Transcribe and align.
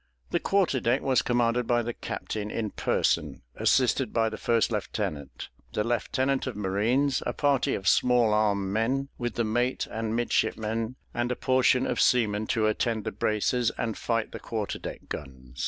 The 0.31 0.39
quarter 0.39 0.79
deck 0.79 1.03
was 1.03 1.21
commanded 1.21 1.67
by 1.67 1.83
the 1.83 1.93
captain 1.93 2.49
in 2.49 2.71
person, 2.71 3.43
assisted 3.55 4.11
by 4.11 4.29
the 4.29 4.37
first 4.39 4.71
lieutenant, 4.71 5.49
the 5.73 5.83
lieutenant 5.83 6.47
of 6.47 6.55
marines, 6.55 7.21
a 7.27 7.33
party 7.33 7.75
of 7.75 7.87
small 7.87 8.33
arm 8.33 8.73
men, 8.73 9.09
with 9.19 9.35
the 9.35 9.43
mate 9.43 9.85
and 9.91 10.15
midshipmen, 10.15 10.95
and 11.13 11.31
a 11.31 11.35
portion 11.35 11.85
of 11.85 12.01
seamen 12.01 12.47
to 12.47 12.65
attend 12.65 13.03
the 13.03 13.11
braces 13.11 13.69
and 13.77 13.95
fight 13.95 14.31
the 14.31 14.39
quarter 14.39 14.79
deck 14.79 15.01
guns. 15.07 15.59